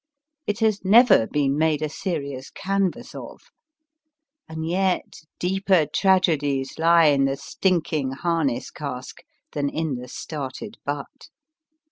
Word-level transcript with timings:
It 0.47 0.61
has 0.61 0.83
never 0.83 1.27
been 1.27 1.55
made 1.59 1.83
a 1.83 1.87
serious 1.87 2.49
canvas 2.49 3.13
of. 3.13 3.39
And 4.49 4.67
yet 4.67 5.19
deeper 5.37 5.85
tragedies 5.85 6.79
lie 6.79 7.05
in 7.09 7.25
the 7.25 7.37
stinking 7.37 8.13
harness 8.13 8.71
cask 8.71 9.19
than 9.51 9.69
in 9.69 9.97
the 9.97 10.07
started 10.07 10.77
butt. 10.85 11.29